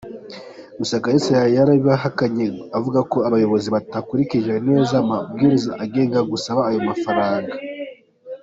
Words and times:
Gusa 0.79 1.01
Kalisa 1.03 1.31
we 1.43 1.49
yarabihakanye, 1.57 2.47
avuga 2.77 2.99
ko 3.11 3.17
abayobozi 3.27 3.67
batakurikije 3.75 4.53
neza 4.67 4.93
amabwiriza 5.03 5.71
agenga 5.83 6.19
gusaba 6.31 6.59
ayo 6.69 6.79
mafaranga. 6.89 7.53